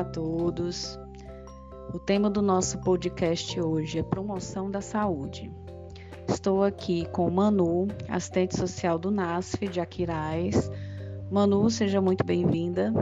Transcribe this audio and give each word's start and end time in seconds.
Olá 0.00 0.08
a 0.08 0.12
todos. 0.12 0.98
O 1.92 1.98
tema 1.98 2.30
do 2.30 2.40
nosso 2.40 2.80
podcast 2.80 3.60
hoje 3.60 3.98
é 3.98 4.02
promoção 4.02 4.70
da 4.70 4.80
saúde. 4.80 5.52
Estou 6.26 6.64
aqui 6.64 7.06
com 7.10 7.28
Manu, 7.28 7.86
assistente 8.08 8.56
social 8.56 8.98
do 8.98 9.10
NASF 9.10 9.68
de 9.68 9.78
Aquiraz. 9.78 10.70
Manu, 11.30 11.68
seja 11.68 12.00
muito 12.00 12.24
bem-vinda. 12.24 12.94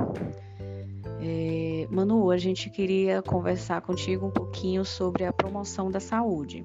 É, 1.20 1.86
Manu, 1.88 2.32
a 2.32 2.36
gente 2.36 2.68
queria 2.68 3.22
conversar 3.22 3.80
contigo 3.80 4.26
um 4.26 4.32
pouquinho 4.32 4.84
sobre 4.84 5.24
a 5.24 5.32
promoção 5.32 5.92
da 5.92 6.00
saúde. 6.00 6.64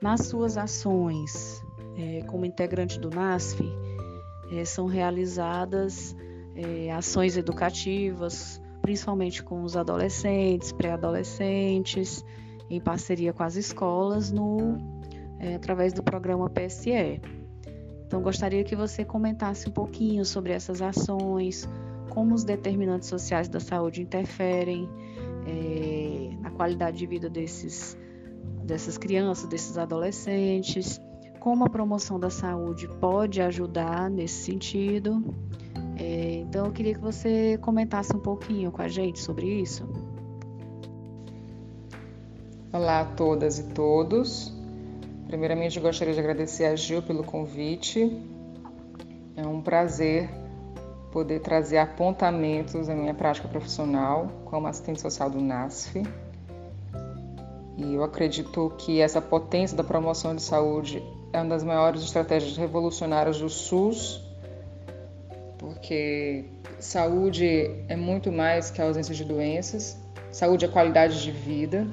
Nas 0.00 0.28
suas 0.28 0.56
ações 0.56 1.60
é, 1.98 2.22
como 2.28 2.44
integrante 2.44 3.00
do 3.00 3.10
NASF, 3.10 3.64
é, 4.52 4.64
são 4.64 4.86
realizadas 4.86 6.14
é, 6.54 6.92
ações 6.92 7.36
educativas, 7.36 8.62
principalmente 8.84 9.42
com 9.42 9.62
os 9.62 9.78
adolescentes, 9.78 10.70
pré-adolescentes, 10.70 12.22
em 12.68 12.78
parceria 12.78 13.32
com 13.32 13.42
as 13.42 13.56
escolas, 13.56 14.30
no, 14.30 14.76
é, 15.40 15.54
através 15.54 15.94
do 15.94 16.02
programa 16.02 16.50
PSE. 16.50 17.18
Então, 18.06 18.20
gostaria 18.20 18.62
que 18.62 18.76
você 18.76 19.02
comentasse 19.02 19.70
um 19.70 19.72
pouquinho 19.72 20.22
sobre 20.22 20.52
essas 20.52 20.82
ações, 20.82 21.66
como 22.10 22.34
os 22.34 22.44
determinantes 22.44 23.08
sociais 23.08 23.48
da 23.48 23.58
saúde 23.58 24.02
interferem 24.02 24.86
é, 25.46 26.36
na 26.42 26.50
qualidade 26.50 26.98
de 26.98 27.06
vida 27.06 27.30
desses, 27.30 27.96
dessas 28.62 28.98
crianças, 28.98 29.48
desses 29.48 29.78
adolescentes, 29.78 31.00
como 31.40 31.64
a 31.64 31.70
promoção 31.70 32.20
da 32.20 32.28
saúde 32.28 32.86
pode 33.00 33.40
ajudar 33.40 34.10
nesse 34.10 34.44
sentido 34.44 35.24
é, 35.96 36.36
então 36.40 36.66
eu 36.66 36.72
queria 36.72 36.94
que 36.94 37.00
você 37.00 37.58
comentasse 37.58 38.14
um 38.14 38.20
pouquinho 38.20 38.70
com 38.72 38.82
a 38.82 38.88
gente 38.88 39.20
sobre 39.20 39.46
isso. 39.46 39.88
Olá 42.72 43.00
a 43.00 43.04
todas 43.04 43.58
e 43.58 43.64
todos. 43.72 44.52
Primeiramente, 45.28 45.78
gostaria 45.78 46.12
de 46.12 46.20
agradecer 46.20 46.64
a 46.64 46.74
Gil 46.74 47.02
pelo 47.02 47.22
convite. 47.22 48.20
É 49.36 49.46
um 49.46 49.60
prazer 49.60 50.28
poder 51.12 51.40
trazer 51.40 51.78
apontamentos 51.78 52.88
da 52.88 52.94
minha 52.94 53.14
prática 53.14 53.46
profissional 53.46 54.26
como 54.44 54.66
assistente 54.66 55.00
social 55.00 55.30
do 55.30 55.40
NASF. 55.40 56.02
E 57.76 57.94
eu 57.94 58.02
acredito 58.02 58.72
que 58.78 59.00
essa 59.00 59.20
potência 59.20 59.76
da 59.76 59.84
promoção 59.84 60.34
de 60.34 60.42
saúde 60.42 61.00
é 61.32 61.38
uma 61.38 61.50
das 61.50 61.62
maiores 61.62 62.02
estratégias 62.02 62.56
revolucionárias 62.56 63.38
do 63.38 63.48
SUS 63.48 64.20
porque 65.84 66.46
saúde 66.78 67.70
é 67.90 67.94
muito 67.94 68.32
mais 68.32 68.70
que 68.70 68.80
a 68.80 68.86
ausência 68.86 69.14
de 69.14 69.22
doenças, 69.22 69.98
saúde 70.32 70.64
é 70.64 70.68
qualidade 70.68 71.22
de 71.22 71.30
vida, 71.30 71.86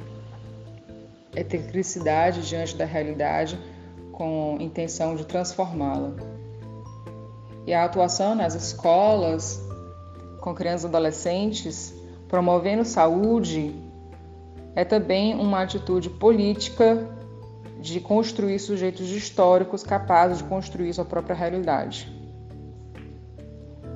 é 1.36 1.44
ter 1.44 1.62
criticidade 1.64 2.48
diante 2.48 2.74
da 2.78 2.86
realidade 2.86 3.60
com 4.14 4.56
intenção 4.62 5.18
de 5.18 5.26
transformá-la. 5.26 6.14
E 7.68 7.74
a 7.74 7.84
atuação 7.84 8.34
nas 8.34 8.56
escolas, 8.56 9.62
com 10.40 10.56
crianças 10.56 10.86
e 10.86 10.88
adolescentes, 10.88 11.94
promovendo 12.30 12.86
saúde, 12.86 13.76
é 14.74 14.86
também 14.86 15.36
uma 15.36 15.64
atitude 15.64 16.10
política 16.10 17.10
de 17.78 18.00
construir 18.00 18.58
sujeitos 18.58 19.10
históricos 19.10 19.84
capazes 19.84 20.38
de 20.38 20.46
construir 20.46 20.94
sua 20.94 21.04
própria 21.04 21.36
realidade 21.36 22.21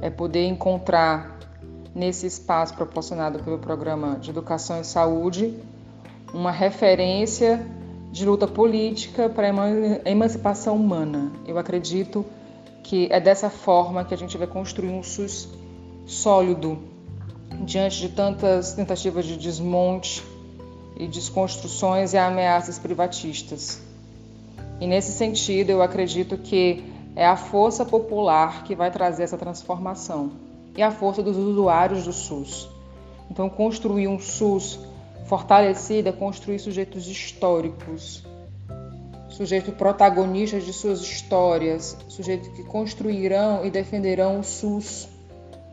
é 0.06 0.10
poder 0.12 0.46
encontrar 0.46 1.36
nesse 1.96 2.28
espaço 2.28 2.76
proporcionado 2.76 3.40
pelo 3.40 3.58
programa 3.58 4.20
de 4.20 4.30
educação 4.30 4.80
e 4.80 4.84
saúde 4.84 5.58
uma 6.32 6.52
referência 6.52 7.66
de 8.12 8.24
luta 8.24 8.48
política 8.48 9.28
para 9.28 9.48
a 9.50 10.08
emancipação 10.08 10.76
humana. 10.76 11.32
Eu 11.48 11.58
acredito 11.58 12.24
que 12.84 13.08
é 13.12 13.20
dessa 13.20 13.50
forma 13.50 14.06
que 14.06 14.14
a 14.14 14.18
gente 14.18 14.38
vai 14.38 14.46
construir 14.46 14.90
um 14.90 15.02
SUS 15.02 15.50
sólido 16.06 16.78
diante 17.62 18.00
de 18.00 18.10
tantas 18.10 18.74
tentativas 18.74 19.26
de 19.26 19.36
desmonte 19.36 20.24
e 20.98 21.08
desconstruções 21.08 22.14
e 22.14 22.18
ameaças 22.20 22.78
privatistas. 22.78 23.82
E 24.80 24.86
nesse 24.86 25.14
sentido, 25.14 25.72
eu 25.72 25.82
acredito 25.82 26.38
que 26.38 26.94
é 27.16 27.26
a 27.26 27.38
força 27.38 27.86
popular 27.86 28.64
que 28.64 28.76
vai 28.76 28.92
trazer 28.92 29.24
essa 29.24 29.38
transformação 29.38 30.34
e 30.76 30.84
a 30.84 30.92
força 30.92 31.24
dos 31.24 31.38
usuários 31.38 32.04
do 32.04 32.12
SUS. 32.12 32.70
Então, 33.32 33.50
construir 33.50 34.08
um 34.08 34.20
SUS 34.20 34.80
fortalecido 35.26 36.10
é 36.10 36.12
construir 36.12 36.60
sujeitos 36.60 37.08
históricos, 37.08 38.24
sujeitos 39.30 39.74
protagonistas 39.74 40.66
de 40.66 40.74
suas 40.74 41.02
histórias, 41.02 41.98
sujeitos 42.10 42.50
que 42.50 42.64
construirão 42.64 43.66
e 43.66 43.72
defenderão 43.72 44.40
o 44.40 44.44
SUS 44.44 45.08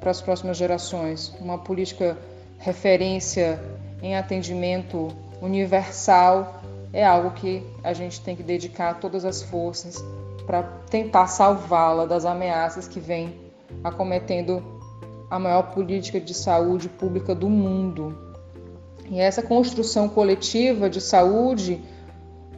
para 0.00 0.10
as 0.10 0.22
próximas 0.22 0.56
gerações. 0.56 1.34
Uma 1.40 1.58
política 1.58 2.16
referência 2.58 3.60
em 4.00 4.16
atendimento 4.16 5.08
universal 5.40 6.62
é 6.92 7.04
algo 7.04 7.32
que 7.32 7.66
a 7.82 7.92
gente 7.92 8.20
tem 8.20 8.36
que 8.36 8.42
dedicar 8.42 9.00
todas 9.00 9.24
as 9.24 9.42
forças 9.42 10.02
para 10.46 10.62
tentar 10.90 11.26
salvá-la 11.26 12.06
das 12.06 12.24
ameaças 12.24 12.88
que 12.88 13.00
vem 13.00 13.34
acometendo 13.82 14.62
a 15.30 15.38
maior 15.38 15.72
política 15.72 16.20
de 16.20 16.34
saúde 16.34 16.88
pública 16.88 17.34
do 17.34 17.48
mundo. 17.48 18.16
E 19.10 19.18
essa 19.18 19.42
construção 19.42 20.08
coletiva 20.08 20.90
de 20.90 21.00
saúde 21.00 21.82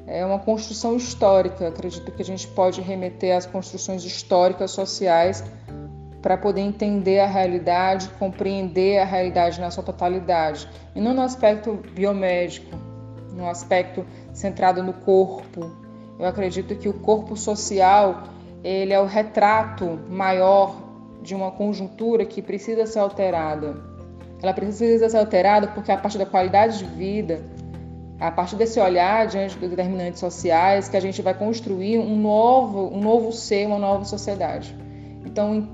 é 0.07 0.25
uma 0.25 0.39
construção 0.39 0.97
histórica. 0.97 1.69
Acredito 1.69 2.11
que 2.11 2.23
a 2.23 2.25
gente 2.25 2.47
pode 2.49 2.81
remeter 2.81 3.37
às 3.37 3.47
construções 3.47 4.05
históricas 4.05 4.71
sociais 4.71 5.45
para 6.21 6.37
poder 6.37 6.63
entender 6.63 7.21
a 7.21 7.27
realidade, 7.27 8.09
compreender 8.19 8.99
a 8.99 9.05
realidade 9.05 9.61
na 9.61 9.71
sua 9.71 9.85
totalidade, 9.85 10.67
e 10.95 11.01
não 11.01 11.13
no 11.13 11.21
aspecto 11.21 11.79
biomédico, 11.93 12.75
no 13.33 13.47
aspecto 13.47 14.07
centrado 14.33 14.83
no 14.83 14.95
corpo, 14.95 15.84
eu 16.19 16.27
acredito 16.27 16.75
que 16.77 16.89
o 16.89 16.93
corpo 16.93 17.37
social 17.37 18.25
ele 18.63 18.93
é 18.93 19.01
o 19.01 19.05
retrato 19.05 19.99
maior 20.09 20.77
de 21.23 21.35
uma 21.35 21.51
conjuntura 21.51 22.25
que 22.25 22.41
precisa 22.41 22.87
ser 22.87 22.99
alterada. 22.99 23.77
Ela 24.43 24.53
precisa 24.53 25.09
ser 25.09 25.17
alterada 25.17 25.69
porque 25.69 25.91
a 25.91 25.97
partir 25.97 26.19
da 26.19 26.27
qualidade 26.27 26.79
de 26.79 26.85
vida, 26.85 27.43
a 28.21 28.31
partir 28.31 28.57
desse 28.57 28.79
olhar 28.81 29.27
diante 29.27 29.59
dos 29.59 29.69
determinantes 29.71 30.21
sociais, 30.21 30.89
que 30.89 30.97
a 30.97 31.01
gente 31.01 31.21
vai 31.21 31.35
construir 31.35 31.99
um 31.99 32.17
novo, 32.17 32.95
um 32.95 33.01
novo 33.01 33.33
ser, 33.33 33.67
uma 33.67 33.79
nova 33.79 34.05
sociedade. 34.05 34.75
Então, 35.25 35.69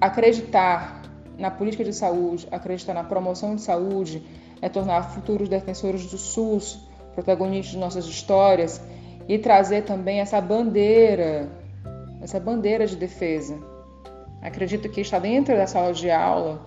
acreditar 0.00 1.02
na 1.38 1.50
política 1.50 1.84
de 1.84 1.92
saúde, 1.92 2.46
acreditar 2.50 2.94
na 2.94 3.04
promoção 3.04 3.54
de 3.54 3.62
saúde, 3.62 4.22
é 4.60 4.68
tornar 4.68 5.02
futuros 5.10 5.48
defensores 5.48 6.06
do 6.06 6.18
SUS 6.18 6.80
protagonistas 7.14 7.72
de 7.72 7.78
nossas 7.78 8.06
histórias 8.06 8.80
e 9.28 9.38
trazer 9.38 9.82
também 9.82 10.20
essa 10.20 10.40
bandeira, 10.40 11.48
essa 12.22 12.38
bandeira 12.38 12.86
de 12.86 12.96
defesa. 12.96 13.58
Acredito 14.40 14.88
que 14.88 15.00
está 15.00 15.18
dentro 15.18 15.56
da 15.56 15.66
sala 15.66 15.92
de 15.92 16.10
aula, 16.10 16.66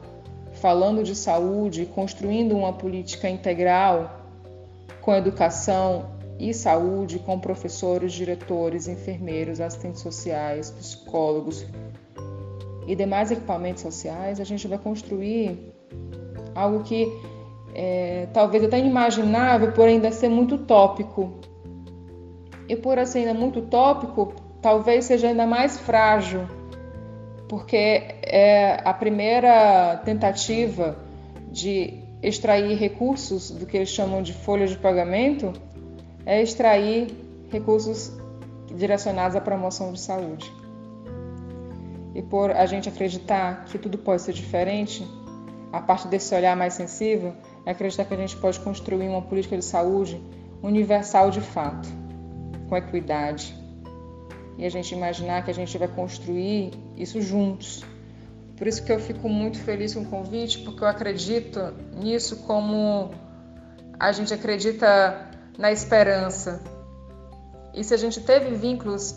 falando 0.53 1.03
de 1.03 1.15
saúde, 1.15 1.85
construindo 1.85 2.55
uma 2.55 2.73
política 2.73 3.29
integral 3.29 4.19
com 5.01 5.15
educação 5.15 6.17
e 6.37 6.53
saúde, 6.53 7.19
com 7.19 7.39
professores, 7.39 8.13
diretores, 8.13 8.87
enfermeiros, 8.87 9.59
assistentes 9.59 10.01
sociais, 10.01 10.71
psicólogos 10.71 11.65
e 12.87 12.95
demais 12.95 13.29
equipamentos 13.29 13.81
sociais, 13.81 14.39
a 14.39 14.43
gente 14.43 14.67
vai 14.67 14.77
construir 14.77 15.71
algo 16.55 16.83
que 16.83 17.07
é, 17.75 18.27
talvez 18.33 18.63
até 18.63 18.79
inimaginável, 18.79 19.71
porém 19.73 19.95
ainda 19.95 20.11
ser 20.11 20.29
muito 20.29 20.55
utópico, 20.55 21.39
e 22.69 22.75
por 22.75 22.99
assim 22.99 23.21
ainda 23.21 23.33
muito 23.33 23.63
tópico, 23.63 24.31
talvez 24.61 25.05
seja 25.05 25.27
ainda 25.27 25.47
mais 25.47 25.79
frágil, 25.79 26.47
porque 27.49 28.15
é 28.21 28.79
a 28.85 28.93
primeira 28.93 29.97
tentativa 30.05 30.95
de 31.51 31.95
extrair 32.21 32.77
recursos 32.77 33.49
do 33.49 33.65
que 33.65 33.75
eles 33.75 33.89
chamam 33.89 34.21
de 34.21 34.33
folha 34.33 34.67
de 34.67 34.77
pagamento 34.77 35.51
é 36.25 36.43
extrair 36.43 37.07
recursos 37.51 38.11
direcionados 38.67 39.35
à 39.35 39.41
promoção 39.41 39.91
de 39.91 39.99
saúde. 39.99 40.53
E 42.13 42.21
por 42.21 42.51
a 42.51 42.67
gente 42.67 42.87
acreditar 42.87 43.65
que 43.65 43.79
tudo 43.79 43.97
pode 43.97 44.21
ser 44.21 44.33
diferente, 44.33 45.07
a 45.71 45.81
partir 45.81 46.07
desse 46.07 46.35
olhar 46.35 46.55
mais 46.55 46.75
sensível, 46.75 47.33
é 47.65 47.71
acreditar 47.71 48.05
que 48.05 48.13
a 48.13 48.17
gente 48.17 48.37
pode 48.37 48.59
construir 48.59 49.07
uma 49.07 49.23
política 49.23 49.57
de 49.57 49.65
saúde 49.65 50.21
universal 50.61 51.31
de 51.31 51.41
fato 51.41 51.89
com 52.69 52.77
equidade. 52.77 53.57
E 54.57 54.65
a 54.65 54.69
gente 54.69 54.93
imaginar 54.93 55.43
que 55.43 55.51
a 55.51 55.53
gente 55.53 55.77
vai 55.77 55.87
construir 55.87 56.71
isso 56.95 57.21
juntos, 57.21 57.83
Por 58.57 58.67
isso 58.67 58.83
que 58.83 58.91
eu 58.91 58.99
fico 58.99 59.29
muito 59.29 59.57
feliz 59.57 59.93
com 59.93 60.01
o 60.01 60.05
convite, 60.05 60.59
porque 60.59 60.83
eu 60.83 60.87
acredito 60.87 61.73
nisso 61.93 62.43
como 62.45 63.09
a 63.97 64.11
gente 64.11 64.33
acredita 64.33 65.29
na 65.57 65.71
esperança. 65.71 66.61
E 67.73 67.81
se 67.85 67.93
a 67.93 67.97
gente 67.97 68.19
teve 68.19 68.55
vínculos 68.55 69.15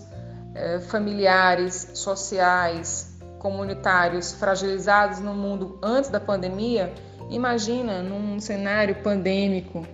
eh, 0.55 0.79
familiares, 0.79 1.91
sociais, 1.95 3.19
comunitários 3.41 4.33
fragilizados 4.33 5.19
no 5.19 5.35
mundo 5.35 5.77
antes 5.83 6.09
da 6.09 6.21
pandemia, 6.21 6.93
imagina 7.29 8.01
num 8.01 8.39
cenário 8.39 9.03
pandêmico 9.03 9.85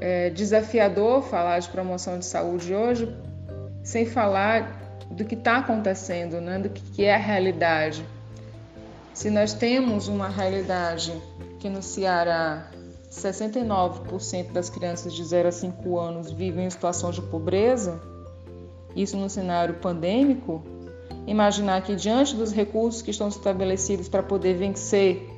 é 0.00 0.30
desafiador 0.30 1.22
falar 1.22 1.58
de 1.58 1.68
promoção 1.68 2.18
de 2.18 2.24
saúde 2.24 2.74
hoje 2.74 3.14
sem 3.82 4.06
falar 4.06 4.98
do 5.10 5.24
que 5.24 5.34
está 5.34 5.58
acontecendo, 5.58 6.40
né? 6.40 6.58
do 6.58 6.70
que 6.70 7.04
é 7.04 7.14
a 7.14 7.18
realidade. 7.18 8.04
Se 9.12 9.30
nós 9.30 9.52
temos 9.52 10.08
uma 10.08 10.28
realidade 10.28 11.12
que 11.60 11.68
no 11.68 11.82
Ceará 11.82 12.70
69% 13.10 14.52
das 14.52 14.68
crianças 14.68 15.14
de 15.14 15.22
0 15.22 15.48
a 15.48 15.52
5 15.52 15.98
anos 15.98 16.32
vivem 16.32 16.66
em 16.66 16.70
situação 16.70 17.10
de 17.10 17.22
pobreza, 17.22 18.00
isso 18.96 19.16
no 19.16 19.30
cenário 19.30 19.74
pandêmico, 19.74 20.64
imaginar 21.26 21.82
que 21.82 21.94
diante 21.94 22.34
dos 22.34 22.52
recursos 22.52 23.02
que 23.02 23.10
estão 23.10 23.28
estabelecidos 23.28 24.08
para 24.08 24.22
poder 24.22 24.54
vencer 24.54 25.33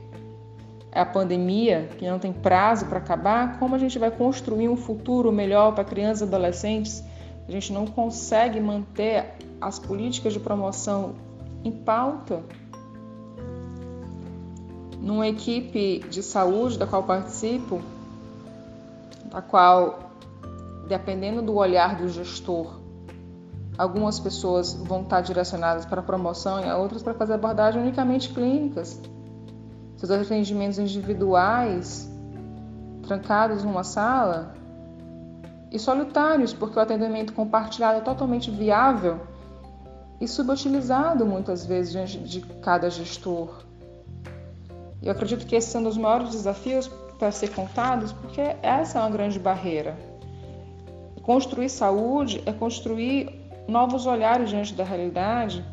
a 0.96 1.04
pandemia, 1.04 1.88
que 1.98 2.08
não 2.08 2.18
tem 2.18 2.32
prazo 2.32 2.86
para 2.86 2.98
acabar, 2.98 3.58
como 3.58 3.74
a 3.74 3.78
gente 3.78 3.98
vai 3.98 4.10
construir 4.10 4.68
um 4.68 4.76
futuro 4.76 5.30
melhor 5.30 5.74
para 5.74 5.84
crianças 5.84 6.22
e 6.22 6.24
adolescentes? 6.24 7.04
A 7.46 7.50
gente 7.50 7.72
não 7.72 7.86
consegue 7.86 8.58
manter 8.58 9.34
as 9.60 9.78
políticas 9.78 10.32
de 10.32 10.40
promoção 10.40 11.14
em 11.62 11.70
pauta. 11.70 12.42
Numa 15.00 15.28
equipe 15.28 16.00
de 16.08 16.22
saúde 16.22 16.78
da 16.78 16.86
qual 16.86 17.02
participo, 17.02 17.80
da 19.30 19.42
qual, 19.42 20.10
dependendo 20.88 21.42
do 21.42 21.54
olhar 21.54 21.96
do 21.96 22.08
gestor, 22.08 22.80
algumas 23.76 24.18
pessoas 24.18 24.72
vão 24.72 25.02
estar 25.02 25.20
direcionadas 25.20 25.84
para 25.84 26.02
promoção 26.02 26.64
e 26.64 26.72
outras 26.72 27.02
para 27.02 27.14
fazer 27.14 27.34
abordagem 27.34 27.80
unicamente 27.80 28.30
clínicas 28.30 29.00
seus 29.96 30.10
atendimentos 30.10 30.78
individuais, 30.78 32.10
trancados 33.06 33.62
numa 33.64 33.84
sala, 33.84 34.54
e 35.70 35.78
solitários, 35.78 36.52
porque 36.52 36.78
o 36.78 36.82
atendimento 36.82 37.32
compartilhado 37.32 37.98
é 37.98 38.00
totalmente 38.00 38.50
viável 38.50 39.20
e 40.20 40.26
subutilizado 40.26 41.26
muitas 41.26 41.66
vezes 41.66 41.92
diante 41.92 42.18
de 42.18 42.40
cada 42.40 42.88
gestor. 42.88 43.64
Eu 45.02 45.12
acredito 45.12 45.46
que 45.46 45.54
esses 45.54 45.70
são 45.70 45.86
os 45.86 45.96
maiores 45.96 46.30
desafios 46.30 46.88
para 47.18 47.30
ser 47.30 47.48
contados, 47.48 48.12
porque 48.12 48.40
essa 48.62 48.98
é 48.98 49.00
uma 49.02 49.10
grande 49.10 49.38
barreira. 49.38 49.96
Construir 51.22 51.68
saúde 51.68 52.42
é 52.46 52.52
construir 52.52 53.28
novos 53.68 54.06
olhares 54.06 54.48
diante 54.48 54.74
da 54.74 54.84
realidade, 54.84 55.64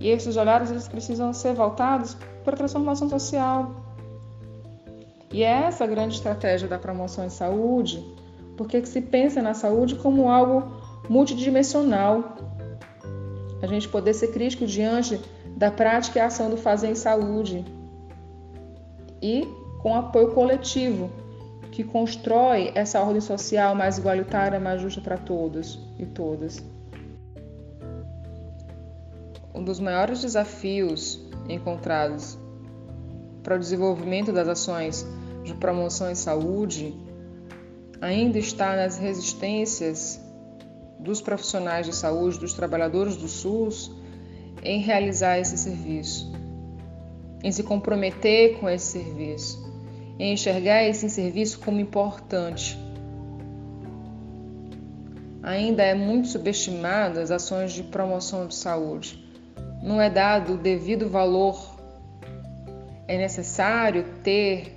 e 0.00 0.08
esses 0.08 0.36
olhares 0.36 0.70
eles 0.70 0.88
precisam 0.88 1.32
ser 1.34 1.54
voltados 1.54 2.16
para 2.42 2.54
a 2.54 2.56
transformação 2.56 3.08
social. 3.08 3.84
E 5.30 5.44
é 5.44 5.66
essa 5.66 5.84
a 5.84 5.86
grande 5.86 6.14
estratégia 6.14 6.66
da 6.66 6.78
promoção 6.78 7.24
em 7.24 7.28
saúde, 7.28 8.02
porque 8.56 8.84
se 8.84 9.02
pensa 9.02 9.42
na 9.42 9.52
saúde 9.52 9.94
como 9.96 10.30
algo 10.30 10.72
multidimensional. 11.08 12.36
A 13.62 13.66
gente 13.66 13.88
poder 13.88 14.14
ser 14.14 14.28
crítico 14.28 14.66
diante 14.66 15.20
da 15.56 15.70
prática 15.70 16.18
e 16.18 16.22
ação 16.22 16.48
do 16.48 16.56
fazer 16.56 16.88
em 16.88 16.94
saúde. 16.94 17.64
E 19.22 19.46
com 19.82 19.94
apoio 19.94 20.32
coletivo, 20.32 21.10
que 21.70 21.84
constrói 21.84 22.72
essa 22.74 23.00
ordem 23.00 23.20
social 23.20 23.74
mais 23.74 23.98
igualitária, 23.98 24.58
mais 24.58 24.80
justa 24.80 25.00
para 25.00 25.18
todos 25.18 25.78
e 25.98 26.06
todas. 26.06 26.62
Um 29.54 29.64
dos 29.64 29.80
maiores 29.80 30.20
desafios 30.20 31.20
encontrados 31.48 32.38
para 33.42 33.56
o 33.56 33.58
desenvolvimento 33.58 34.32
das 34.32 34.48
ações 34.48 35.06
de 35.42 35.54
promoção 35.54 36.10
em 36.10 36.14
saúde 36.14 36.94
ainda 38.00 38.38
está 38.38 38.76
nas 38.76 38.96
resistências 38.96 40.20
dos 40.98 41.20
profissionais 41.20 41.86
de 41.86 41.94
saúde, 41.94 42.38
dos 42.38 42.54
trabalhadores 42.54 43.16
do 43.16 43.26
SUS, 43.26 43.90
em 44.62 44.80
realizar 44.80 45.38
esse 45.38 45.56
serviço, 45.56 46.30
em 47.42 47.50
se 47.50 47.62
comprometer 47.62 48.58
com 48.58 48.68
esse 48.68 48.92
serviço, 48.92 49.58
em 50.18 50.34
enxergar 50.34 50.84
esse 50.84 51.08
serviço 51.08 51.58
como 51.60 51.80
importante. 51.80 52.78
Ainda 55.42 55.82
é 55.82 55.94
muito 55.94 56.28
subestimado 56.28 57.18
as 57.18 57.30
ações 57.30 57.72
de 57.72 57.82
promoção 57.82 58.46
de 58.46 58.54
saúde. 58.54 59.29
Não 59.82 60.00
é 60.00 60.10
dado 60.10 60.54
o 60.54 60.58
devido 60.58 61.08
valor 61.08 61.58
é 63.08 63.16
necessário 63.16 64.04
ter 64.22 64.76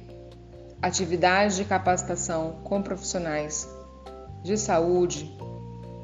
atividades 0.81 1.57
de 1.57 1.65
capacitação 1.65 2.61
com 2.63 2.81
profissionais 2.81 3.69
de 4.41 4.57
saúde 4.57 5.31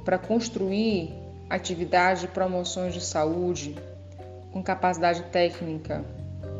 para 0.06 0.18
construir 0.18 1.13
atividades 1.50 2.22
de 2.22 2.28
promoções 2.28 2.94
de 2.94 3.01
saúde 3.01 3.75
com 4.51 4.62
capacidade 4.62 5.24
técnica, 5.31 6.06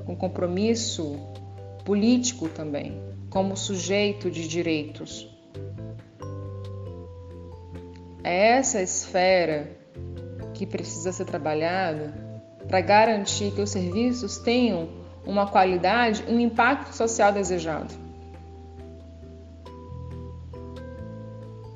com 0.06 0.16
compromisso 0.16 1.20
político 1.86 2.50
também, 2.50 3.02
como 3.30 3.56
sujeito 3.56 4.32
de 4.32 4.48
direitos. 4.48 5.28
É 8.24 8.58
essa 8.58 8.82
esfera 8.82 9.70
que 10.54 10.66
precisa 10.66 11.12
ser 11.12 11.26
trabalhada 11.26 12.29
para 12.70 12.82
garantir 12.82 13.52
que 13.52 13.62
os 13.62 13.72
serviços 13.72 14.38
tenham 14.38 14.88
uma 15.26 15.48
qualidade, 15.48 16.24
um 16.30 16.40
impacto 16.40 16.96
social 16.96 17.34
desejado. 17.34 17.94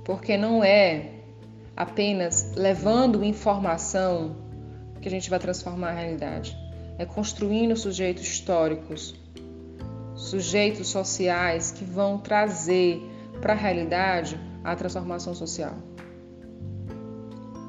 Porque 0.05 0.37
não 0.37 0.63
é 0.63 1.09
apenas 1.75 2.53
levando 2.55 3.23
informação 3.23 4.35
que 5.01 5.07
a 5.07 5.11
gente 5.11 5.29
vai 5.29 5.39
transformar 5.39 5.89
a 5.89 5.93
realidade. 5.93 6.55
É 6.99 7.05
construindo 7.05 7.75
sujeitos 7.75 8.23
históricos, 8.23 9.15
sujeitos 10.15 10.89
sociais 10.89 11.71
que 11.71 11.83
vão 11.83 12.19
trazer 12.19 13.01
para 13.41 13.53
a 13.53 13.55
realidade 13.55 14.39
a 14.63 14.75
transformação 14.75 15.33
social. 15.33 15.73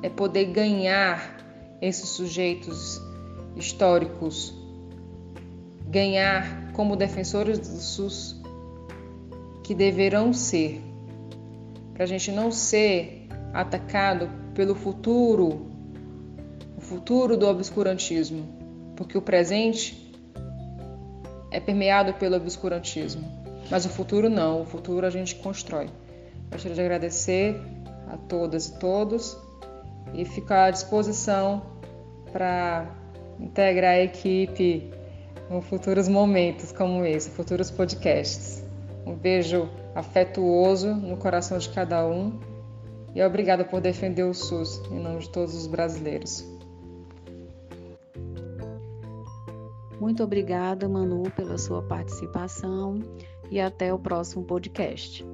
É 0.03 0.11
poder 0.11 0.45
ganhar 0.47 1.39
esses 1.81 2.11
sujeitos 2.11 3.01
históricos. 3.57 4.55
Ganhar 5.89 6.73
como 6.73 6.97
defensores 6.97 7.59
do 7.59 7.77
SUS 7.77 8.41
que 9.63 9.75
deverão 9.75 10.33
ser, 10.33 10.83
para 11.95 12.05
a 12.05 12.07
gente 12.07 12.31
não 12.31 12.51
ser 12.51 13.29
atacado 13.53 14.29
pelo 14.55 14.75
futuro, 14.75 15.67
o 16.77 16.81
futuro 16.81 17.37
do 17.37 17.47
obscurantismo, 17.47 18.47
porque 18.95 19.17
o 19.17 19.23
presente 19.23 20.13
é 21.51 21.59
permeado 21.59 22.13
pelo 22.15 22.37
obscurantismo, 22.37 23.25
mas 23.71 23.87
o 23.87 23.89
futuro 23.89 24.29
não, 24.29 24.63
o 24.63 24.67
futuro 24.67 25.07
a 25.07 25.11
gente 25.11 25.37
constrói. 25.37 25.89
Gostaria 26.51 26.75
de 26.75 26.81
agradecer 26.81 27.61
a 28.09 28.17
todas 28.17 28.69
e 28.69 28.79
todos 28.79 29.37
e 30.13 30.25
ficar 30.25 30.67
à 30.67 30.71
disposição 30.71 31.63
para 32.33 33.04
integrar 33.39 33.93
a 33.93 34.01
equipe 34.01 34.91
em 35.51 35.61
futuros 35.61 36.09
momentos 36.09 36.73
como 36.73 37.05
esse, 37.05 37.31
futuros 37.31 37.71
podcasts. 37.71 38.65
Um 39.07 39.15
beijo 39.15 39.69
afetuoso 39.95 40.95
no 40.95 41.17
coração 41.17 41.59
de 41.59 41.69
cada 41.69 42.07
um 42.07 42.39
e 43.15 43.23
obrigada 43.23 43.65
por 43.65 43.81
defender 43.81 44.25
o 44.25 44.35
SUS 44.35 44.83
em 44.91 44.99
nome 44.99 45.21
de 45.21 45.31
todos 45.31 45.55
os 45.55 45.67
brasileiros. 45.67 46.45
Muito 50.01 50.23
obrigada, 50.23 50.89
Manu, 50.89 51.23
pela 51.31 51.57
sua 51.57 51.83
participação 51.83 53.01
e 53.51 53.61
até 53.61 53.93
o 53.93 53.99
próximo 53.99 54.45
podcast. 54.45 55.25